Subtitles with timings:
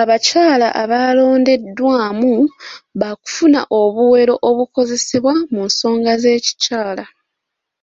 [0.00, 2.32] Abakyala abalondeddwamu
[3.00, 7.04] b'akufuna obuwero obukozesebwa mu nsonga z'ekikyakala.